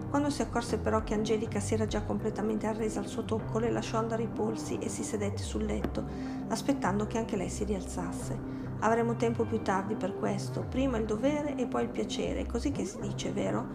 [0.09, 3.71] Quando si accorse però che Angelica si era già completamente arresa al suo tocco, le
[3.71, 6.05] lasciò andare i polsi e si sedette sul letto,
[6.49, 8.37] aspettando che anche lei si rialzasse.
[8.79, 12.83] Avremo tempo più tardi per questo, prima il dovere e poi il piacere, così che
[12.83, 13.65] si dice, vero?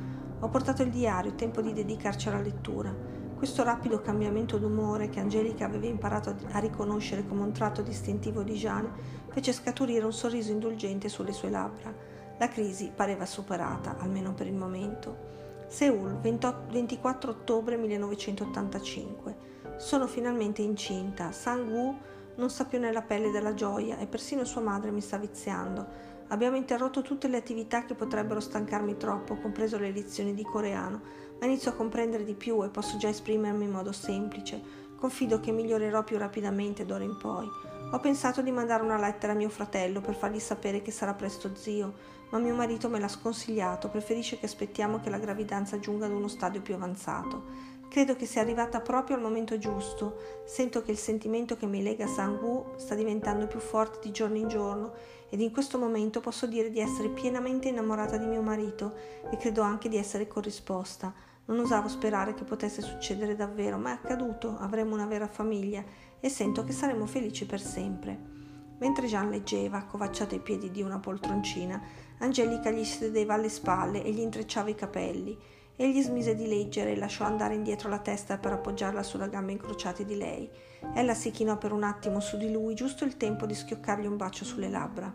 [0.40, 3.22] Ho portato il diario, tempo di dedicarci alla lettura.
[3.44, 8.54] Questo rapido cambiamento d'umore che Angelica aveva imparato a riconoscere come un tratto distintivo di
[8.54, 8.90] Jeanne
[9.28, 11.94] fece scaturire un sorriso indulgente sulle sue labbra.
[12.38, 15.66] La crisi pareva superata, almeno per il momento.
[15.66, 19.36] Seul, 24 ottobre 1985.
[19.76, 21.30] Sono finalmente incinta.
[21.30, 21.98] Sang-woo
[22.36, 26.12] non sta più nella pelle della gioia e persino sua madre mi sta viziando.
[26.28, 31.02] Abbiamo interrotto tutte le attività che potrebbero stancarmi troppo, compreso le lezioni di coreano,
[31.44, 34.58] ma inizio a comprendere di più e posso già esprimermi in modo semplice.
[34.96, 37.46] Confido che migliorerò più rapidamente d'ora in poi.
[37.90, 41.54] Ho pensato di mandare una lettera a mio fratello per fargli sapere che sarà presto
[41.54, 41.92] zio,
[42.30, 46.28] ma mio marito me l'ha sconsigliato, preferisce che aspettiamo che la gravidanza giunga ad uno
[46.28, 47.72] stadio più avanzato.
[47.90, 50.16] Credo che sia arrivata proprio al momento giusto.
[50.46, 54.38] Sento che il sentimento che mi lega a Sang-woo sta diventando più forte di giorno
[54.38, 54.94] in giorno
[55.28, 58.94] ed in questo momento posso dire di essere pienamente innamorata di mio marito
[59.30, 61.32] e credo anche di essere corrisposta.
[61.46, 65.84] Non osavo sperare che potesse succedere davvero, ma è accaduto, avremo una vera famiglia
[66.18, 68.32] e sento che saremo felici per sempre.
[68.78, 71.80] Mentre Jean leggeva, accovacciato ai piedi di una poltroncina,
[72.18, 75.36] Angelica gli sedeva alle spalle e gli intrecciava i capelli.
[75.76, 80.04] Egli smise di leggere e lasciò andare indietro la testa per appoggiarla sulle gambe incrociate
[80.04, 80.48] di lei.
[80.94, 84.16] Ella si chinò per un attimo su di lui, giusto il tempo di schioccargli un
[84.16, 85.12] bacio sulle labbra.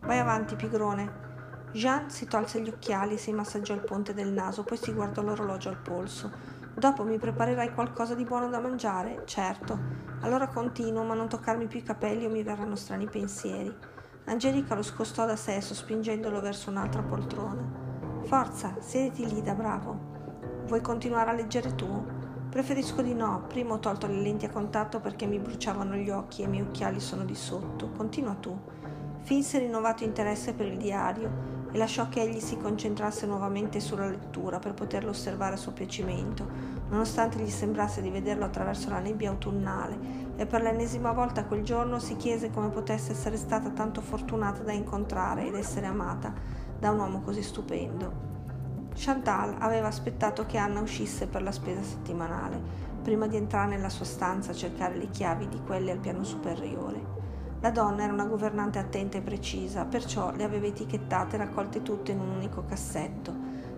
[0.00, 1.31] Vai avanti, pigrone.
[1.72, 5.22] Jean si tolse gli occhiali e si massaggiò il ponte del naso, poi si guardò
[5.22, 6.30] l'orologio al polso.
[6.74, 9.22] Dopo mi preparerai qualcosa di buono da mangiare?
[9.24, 9.78] Certo.
[10.20, 13.74] Allora continuo, ma non toccarmi più i capelli o mi verranno strani pensieri.
[14.24, 17.62] Angelica lo scostò da sé, sospingendolo verso un'altra poltrona.
[18.24, 20.10] Forza, siediti lì da bravo.
[20.66, 22.06] Vuoi continuare a leggere tu?
[22.50, 23.46] Preferisco di no.
[23.48, 26.64] Prima ho tolto le lenti a contatto perché mi bruciavano gli occhi e i miei
[26.64, 27.90] occhiali sono di sotto.
[27.96, 28.58] Continua tu.
[29.22, 34.58] Finse rinnovato interesse per il diario e lasciò che egli si concentrasse nuovamente sulla lettura
[34.58, 36.46] per poterlo osservare a suo piacimento,
[36.90, 41.98] nonostante gli sembrasse di vederlo attraverso la nebbia autunnale, e per l'ennesima volta quel giorno
[41.98, 46.32] si chiese come potesse essere stata tanto fortunata da incontrare ed essere amata
[46.78, 48.30] da un uomo così stupendo.
[48.94, 52.60] Chantal aveva aspettato che Anna uscisse per la spesa settimanale,
[53.02, 57.21] prima di entrare nella sua stanza a cercare le chiavi di quelle al piano superiore.
[57.62, 62.10] La donna era una governante attenta e precisa, perciò le aveva etichettate e raccolte tutte
[62.10, 63.32] in un unico cassetto.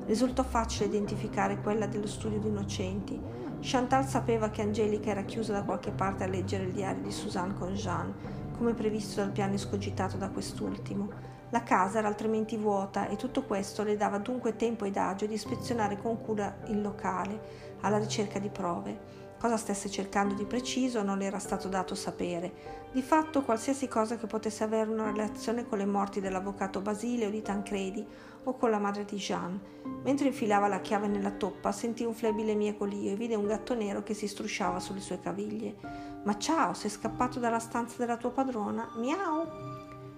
[0.07, 3.21] Risultò facile identificare quella dello studio di Innocenti.
[3.61, 7.53] Chantal sapeva che Angelica era chiusa da qualche parte a leggere il diario di Suzanne
[7.59, 8.11] con Jean,
[8.57, 11.11] come previsto dal piano escogitato da quest'ultimo.
[11.51, 15.35] La casa era altrimenti vuota e tutto questo le dava dunque tempo ed agio di
[15.35, 17.39] ispezionare con cura il locale,
[17.83, 19.23] alla ricerca di prove.
[19.39, 22.83] Cosa stesse cercando di preciso non le era stato dato sapere.
[22.95, 27.31] Di fatto qualsiasi cosa che potesse avere una relazione con le morti dell'avvocato Basile o
[27.31, 28.07] di Tancredi
[28.45, 29.61] o con la madre di Jean.
[30.05, 34.05] Mentre infilava la chiave nella toppa sentì un flebile miegolio e vide un gatto nero
[34.05, 35.75] che si strusciava sulle sue caviglie.
[36.23, 38.89] Ma ciao, sei scappato dalla stanza della tua padrona?
[38.95, 39.45] Miau!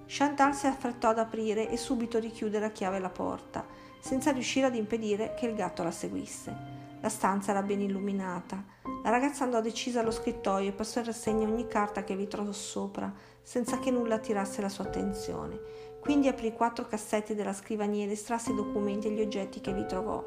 [0.04, 3.64] Chantal si affrettò ad aprire e subito richiudere a chiave la porta,
[4.00, 6.75] senza riuscire ad impedire che il gatto la seguisse.
[7.00, 8.62] La stanza era ben illuminata.
[9.02, 12.52] La ragazza andò decisa allo scrittoio e passò in rassegna ogni carta che vi trovò
[12.52, 15.60] sopra, senza che nulla attirasse la sua attenzione.
[16.00, 19.86] Quindi aprì quattro cassetti della scrivania ed estrasse i documenti e gli oggetti che vi
[19.86, 20.24] trovò.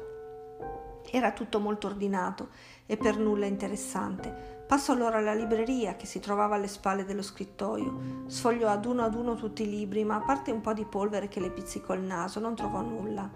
[1.10, 2.48] Era tutto molto ordinato
[2.86, 8.26] e per nulla interessante, Passò allora alla libreria che si trovava alle spalle dello scrittoio.
[8.26, 11.26] Sfogliò ad uno ad uno tutti i libri, ma a parte un po' di polvere
[11.26, 13.28] che le pizzicò il naso, non trovò nulla.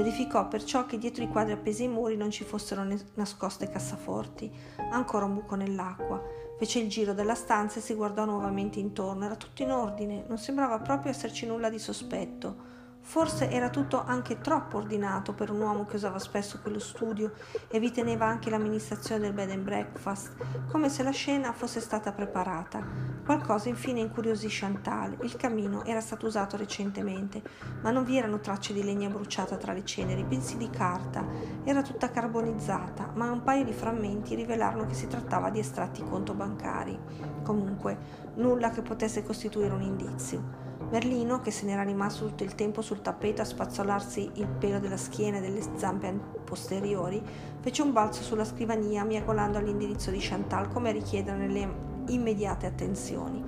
[0.00, 2.82] Verificò perciò che dietro i quadri appesi ai muri non ci fossero
[3.16, 4.50] nascoste cassaforti,
[4.90, 6.22] ancora un buco nell'acqua.
[6.56, 9.26] Fece il giro della stanza e si guardò nuovamente intorno.
[9.26, 12.69] Era tutto in ordine, non sembrava proprio esserci nulla di sospetto.
[13.02, 17.32] Forse era tutto anche troppo ordinato per un uomo che usava spesso quello studio
[17.68, 20.32] e vi teneva anche l'amministrazione del bed and breakfast,
[20.70, 22.84] come se la scena fosse stata preparata.
[23.24, 25.16] Qualcosa infine incuriosì Chantal.
[25.22, 27.42] Il camino era stato usato recentemente,
[27.80, 31.24] ma non vi erano tracce di legna bruciata tra le ceneri, bensì di carta.
[31.64, 36.34] Era tutta carbonizzata, ma un paio di frammenti rivelarono che si trattava di estratti conto
[36.34, 36.98] bancari.
[37.42, 37.98] Comunque,
[38.34, 40.69] nulla che potesse costituire un indizio.
[40.90, 44.96] Merlino, che se n'era rimasto tutto il tempo sul tappeto a spazzolarsi il pelo della
[44.96, 47.22] schiena e delle zampe posteriori,
[47.60, 51.74] fece un balzo sulla scrivania miagolando all'indirizzo di Chantal come a richiedere le
[52.08, 53.40] immediate attenzioni.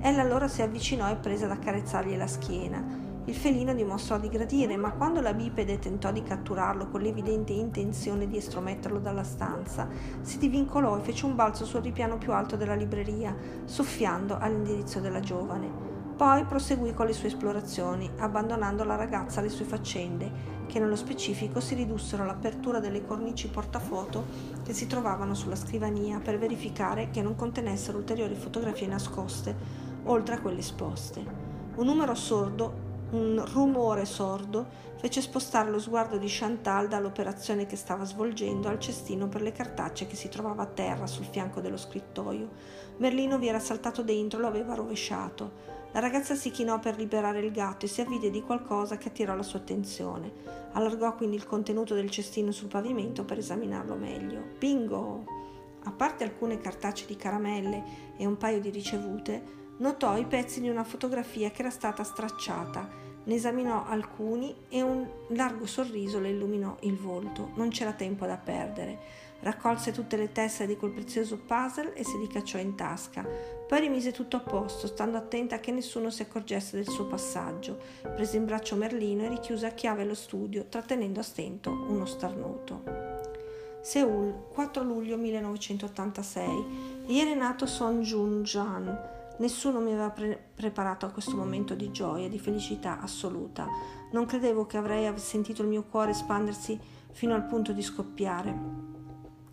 [0.00, 2.82] Ella allora si avvicinò e prese ad accarezzargli la schiena.
[3.26, 8.26] Il felino dimostrò di gradire, ma quando la bipede tentò di catturarlo con l'evidente intenzione
[8.26, 9.86] di estrometterlo dalla stanza,
[10.22, 15.20] si divincolò e fece un balzo sul ripiano più alto della libreria, soffiando all'indirizzo della
[15.20, 15.85] giovane.
[16.16, 21.60] Poi proseguì con le sue esplorazioni, abbandonando la ragazza alle sue faccende, che nello specifico
[21.60, 24.24] si ridussero all'apertura delle cornici portafoto
[24.64, 29.54] che si trovavano sulla scrivania per verificare che non contenessero ulteriori fotografie nascoste,
[30.04, 31.22] oltre a quelle esposte.
[31.74, 38.06] Un numero sordo, un rumore sordo, fece spostare lo sguardo di Chantal dall'operazione che stava
[38.06, 42.48] svolgendo al cestino per le cartacce che si trovava a terra sul fianco dello scrittoio.
[42.96, 45.75] Merlino vi era saltato dentro e lo aveva rovesciato.
[45.96, 49.34] La ragazza si chinò per liberare il gatto e si avvide di qualcosa che attirò
[49.34, 50.30] la sua attenzione.
[50.72, 54.42] Allargò quindi il contenuto del cestino sul pavimento per esaminarlo meglio.
[54.58, 55.24] Bingo!
[55.84, 57.82] A parte alcune cartacce di caramelle
[58.18, 59.42] e un paio di ricevute,
[59.78, 62.86] notò i pezzi di una fotografia che era stata stracciata,
[63.24, 67.52] ne esaminò alcuni e un largo sorriso le illuminò il volto.
[67.54, 68.98] Non c'era tempo da perdere.
[69.40, 73.24] Raccolse tutte le tessere di quel prezioso puzzle e se li cacciò in tasca.
[73.66, 77.78] Poi rimise tutto a posto, stando attenta che nessuno si accorgesse del suo passaggio.
[78.02, 82.82] Prese in braccio Merlino e richiuse a chiave lo studio, trattenendo a stento uno starnuto.
[83.82, 87.04] Seoul, 4 luglio 1986.
[87.06, 91.90] Ieri è nato Son Jun Jan Nessuno mi aveva pre- preparato a questo momento di
[91.90, 93.68] gioia, di felicità assoluta.
[94.12, 96.78] Non credevo che avrei sentito il mio cuore espandersi
[97.12, 98.95] fino al punto di scoppiare.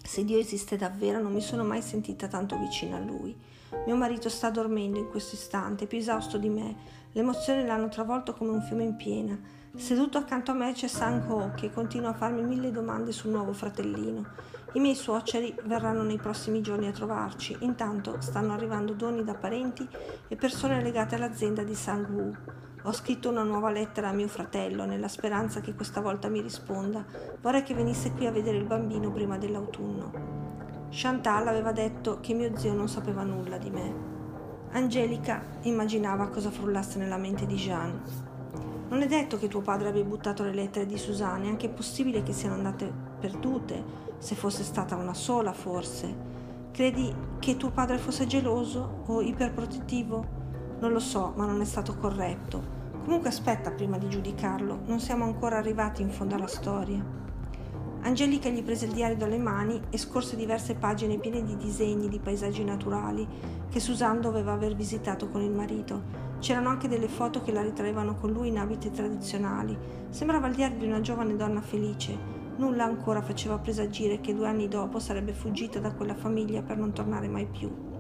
[0.06, 3.36] Se Dio esiste davvero, non mi sono mai sentita tanto vicina a Lui.
[3.86, 6.76] Mio marito sta dormendo in questo istante, più esausto di me.
[7.14, 9.40] Le emozioni l'hanno travolto come un fiume in piena.
[9.76, 13.54] Seduto accanto a me c'è Sang Ho che continua a farmi mille domande sul nuovo
[13.54, 14.26] fratellino.
[14.74, 19.88] I miei suoceri verranno nei prossimi giorni a trovarci, intanto stanno arrivando doni da parenti
[20.28, 22.63] e persone legate all'azienda di Sang-woo.
[22.86, 27.06] Ho scritto una nuova lettera a mio fratello nella speranza che questa volta mi risponda.
[27.40, 30.12] Vorrei che venisse qui a vedere il bambino prima dell'autunno.
[30.90, 33.96] Chantal aveva detto che mio zio non sapeva nulla di me.
[34.72, 38.02] Angelica immaginava cosa frullasse nella mente di Jeanne.
[38.90, 42.22] Non è detto che tuo padre abbia buttato le lettere di Susanne, è anche possibile
[42.22, 43.82] che siano andate perdute
[44.18, 46.14] se fosse stata una sola forse.
[46.72, 50.43] Credi che tuo padre fosse geloso o iperprotettivo?
[50.84, 52.62] Non lo so, ma non è stato corretto.
[53.06, 57.02] Comunque aspetta prima di giudicarlo, non siamo ancora arrivati in fondo alla storia.
[58.02, 62.20] Angelica gli prese il diario dalle mani e scorse diverse pagine piene di disegni di
[62.20, 63.26] paesaggi naturali
[63.70, 66.02] che Susan doveva aver visitato con il marito.
[66.40, 69.78] C'erano anche delle foto che la ritraevano con lui in abiti tradizionali.
[70.10, 74.68] Sembrava il diario di una giovane donna felice, Nulla ancora faceva presagire che due anni
[74.68, 77.93] dopo sarebbe fuggita da quella famiglia per non tornare mai più.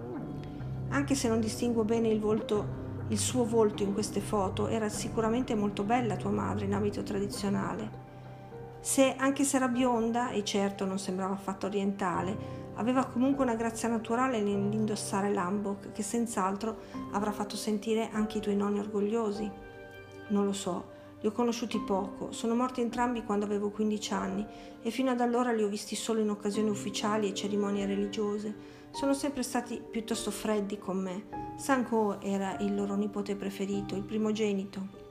[0.93, 5.55] Anche se non distinguo bene il volto il suo volto in queste foto era sicuramente
[5.55, 8.01] molto bella tua madre in abito tradizionale.
[8.79, 13.87] Se, anche se era bionda, e certo non sembrava affatto orientale, aveva comunque una grazia
[13.89, 16.77] naturale nell'indossare l'ambok che senz'altro
[17.11, 19.49] avrà fatto sentire anche i tuoi nonni orgogliosi.
[20.29, 24.45] Non lo so, li ho conosciuti poco, sono morti entrambi quando avevo 15 anni
[24.81, 28.72] e fino ad allora li ho visti solo in occasioni ufficiali e cerimonie religiose.
[28.93, 31.55] Sono sempre stati piuttosto freddi con me.
[31.57, 35.01] Sanko era il loro nipote preferito, il primogenito.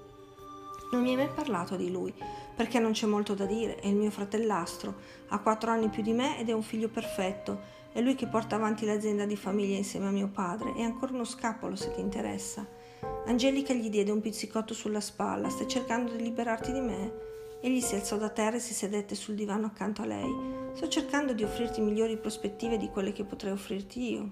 [0.92, 2.14] Non mi hai mai parlato di lui,
[2.54, 4.94] perché non c'è molto da dire, è il mio fratellastro,
[5.28, 7.60] ha quattro anni più di me ed è un figlio perfetto,
[7.92, 11.24] è lui che porta avanti l'azienda di famiglia insieme a mio padre, è ancora uno
[11.24, 12.64] scapolo se ti interessa.
[13.26, 15.48] Angelica gli diede un pizzicotto sulla spalla.
[15.48, 17.31] Stai cercando di liberarti di me?
[17.64, 20.34] Egli si alzò da terra e si sedette sul divano accanto a lei.
[20.74, 24.30] Sto cercando di offrirti migliori prospettive di quelle che potrei offrirti io.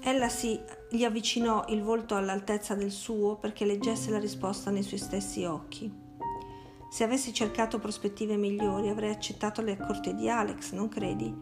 [0.00, 4.98] Ella si gli avvicinò il volto all'altezza del suo perché leggesse la risposta nei suoi
[4.98, 5.92] stessi occhi.
[6.90, 11.32] Se avessi cercato prospettive migliori avrei accettato le accorte di Alex, non credi?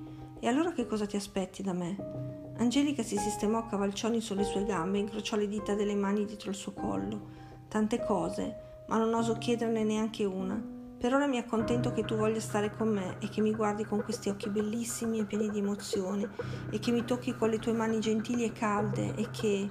[0.40, 2.54] E allora che cosa ti aspetti da me?
[2.56, 6.56] Angelica si sistemò cavalcioni sulle sue gambe e incrociò le dita delle mani dietro il
[6.56, 7.46] suo collo.
[7.68, 10.60] Tante cose, ma non oso chiederne neanche una.
[10.98, 14.02] Per ora mi accontento che tu voglia stare con me e che mi guardi con
[14.02, 16.28] questi occhi bellissimi e pieni di emozione
[16.70, 19.70] e che mi tocchi con le tue mani gentili e calde e che...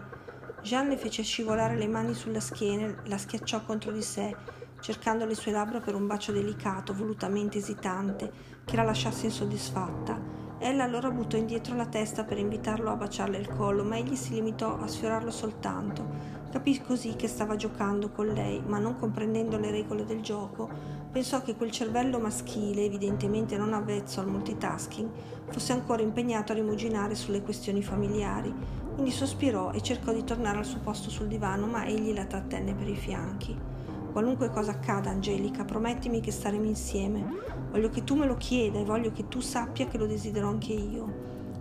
[0.62, 4.36] Jeanne le fece scivolare le mani sulla schiena, la schiacciò contro di sé,
[4.80, 8.32] cercando le sue labbra per un bacio delicato, volutamente esitante,
[8.68, 10.20] che la lasciasse insoddisfatta
[10.60, 14.34] Ella allora buttò indietro la testa per invitarlo a baciarle il collo, ma egli si
[14.34, 16.36] limitò a sfiorarlo soltanto.
[16.52, 20.68] Capì così che stava giocando con lei, ma non comprendendo le regole del gioco,
[21.10, 25.10] pensò che quel cervello maschile, evidentemente non avvezzo al multitasking,
[25.50, 28.54] fosse ancora impegnato a rimuginare sulle questioni familiari.
[28.94, 32.74] Quindi sospirò e cercò di tornare al suo posto sul divano, ma egli la trattenne
[32.74, 33.77] per i fianchi.
[34.18, 37.24] Qualunque cosa accada, Angelica, promettimi che staremo insieme.
[37.70, 40.74] Voglio che tu me lo chieda e voglio che tu sappia che lo desidero anche
[40.74, 41.13] io.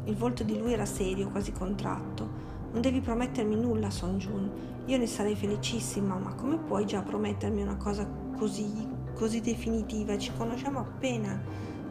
[0.04, 2.26] Il volto di lui era serio, quasi contratto.
[2.72, 4.50] Non devi promettermi nulla, Son Jun.
[4.86, 10.16] Io ne sarei felicissima, ma come puoi già promettermi una cosa così, così definitiva?
[10.16, 11.38] Ci conosciamo appena.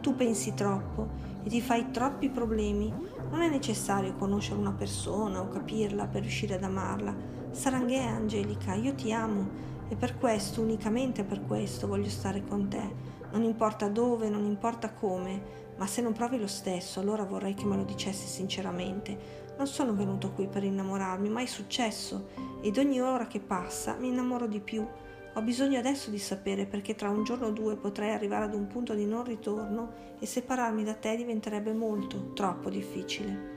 [0.00, 1.06] Tu pensi troppo
[1.44, 2.92] e ti fai troppi problemi.
[3.30, 7.14] Non è necessario conoscere una persona o capirla per riuscire ad amarla.
[7.52, 13.14] Saranghè, Angelica, io ti amo e per questo, unicamente per questo, voglio stare con te.
[13.30, 17.64] Non importa dove, non importa come, ma se non provi lo stesso, allora vorrei che
[17.64, 19.44] me lo dicessi sinceramente.
[19.56, 22.28] Non sono venuto qui per innamorarmi, ma è successo,
[22.62, 24.86] ed ogni ora che passa mi innamoro di più.
[25.34, 28.66] Ho bisogno adesso di sapere perché tra un giorno o due potrei arrivare ad un
[28.66, 33.55] punto di non ritorno e separarmi da te diventerebbe molto, troppo difficile.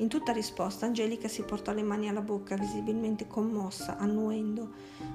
[0.00, 4.66] In tutta risposta Angelica si portò le mani alla bocca, visibilmente commossa, annuendo.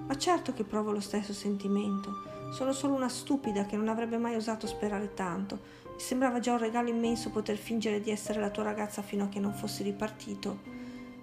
[0.06, 2.12] Ma certo che provo lo stesso sentimento.
[2.52, 5.60] Sono solo una stupida che non avrebbe mai osato sperare tanto.
[5.92, 9.28] Mi sembrava già un regalo immenso poter fingere di essere la tua ragazza fino a
[9.28, 10.74] che non fossi ripartito.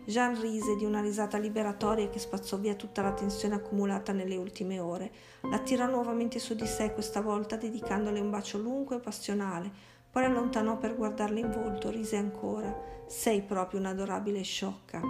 [0.05, 4.81] Jean rise di una risata liberatoria che spazzò via tutta la tensione accumulata nelle ultime
[4.81, 5.13] ore.
[5.43, 9.91] La tirò nuovamente su di sé, questa volta dedicandole un bacio lungo e passionale.
[10.13, 12.71] Poi allontanò per guardarle in volto, rise ancora.
[13.07, 15.01] Sei proprio un'adorabile sciocca.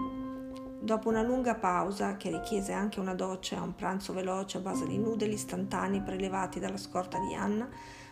[0.78, 4.86] Dopo una lunga pausa, che richiese anche una doccia e un pranzo veloce a base
[4.86, 7.68] di nudeli istantanei prelevati dalla scorta di Anna,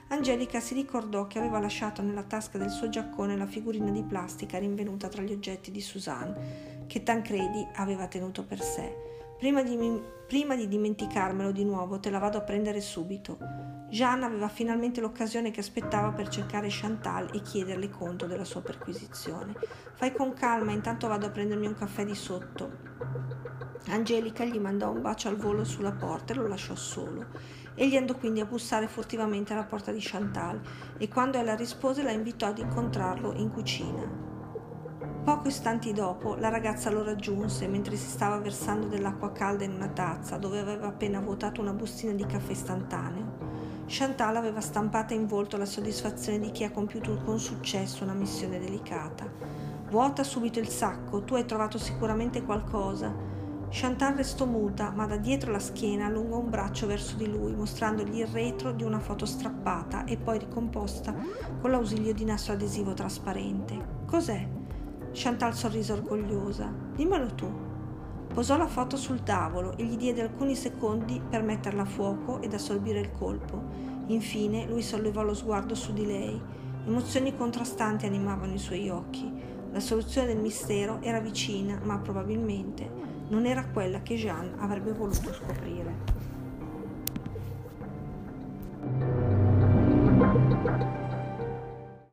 [0.09, 4.59] Angelica si ricordò che aveva lasciato nella tasca del suo giaccone la figurina di plastica
[4.59, 8.93] rinvenuta tra gli oggetti di Suzanne, che Tancredi aveva tenuto per sé.
[9.39, 13.39] Prima di, prima di dimenticarmelo di nuovo, te la vado a prendere subito.
[13.91, 19.57] Jeanne aveva finalmente l'occasione che aspettava per cercare Chantal e chiederle conto della sua perquisizione.
[19.95, 22.71] Fai con calma, intanto vado a prendermi un caffè di sotto.
[23.89, 27.27] Angelica gli mandò un bacio al volo sulla porta e lo lasciò solo.
[27.75, 30.61] Egli andò quindi a bussare furtivamente alla porta di Chantal
[30.97, 34.29] e quando ella rispose la invitò ad incontrarlo in cucina.
[35.25, 39.89] Poco istanti dopo la ragazza lo raggiunse mentre si stava versando dell'acqua calda in una
[39.89, 43.30] tazza dove aveva appena vuotato una bustina di caffè istantaneo.
[43.93, 48.61] Chantal aveva stampata in volto la soddisfazione di chi ha compiuto con successo una missione
[48.61, 49.29] delicata.
[49.91, 53.13] Vuota subito il sacco, tu hai trovato sicuramente qualcosa.
[53.69, 58.21] Chantal restò muta, ma da dietro la schiena allungò un braccio verso di lui, mostrandogli
[58.21, 61.13] il retro di una foto strappata e poi ricomposta
[61.61, 64.05] con l'ausilio di nastro adesivo trasparente.
[64.07, 64.49] Cos'è?
[65.11, 66.73] Chantal sorrise orgogliosa.
[66.95, 67.70] Dimmelo tu.
[68.33, 72.55] Posò la foto sul tavolo e gli diede alcuni secondi per metterla a fuoco ed
[72.55, 73.61] assorbire il colpo.
[74.07, 76.41] Infine lui sollevò lo sguardo su di lei.
[76.87, 79.31] Emozioni contrastanti animavano i suoi occhi.
[79.73, 82.89] La soluzione del mistero era vicina, ma probabilmente
[83.29, 86.20] non era quella che Jeanne avrebbe voluto scoprire.